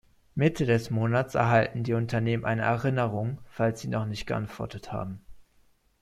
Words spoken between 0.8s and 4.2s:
Monats erhalten die Unternehmen eine Erinnerung, falls sie noch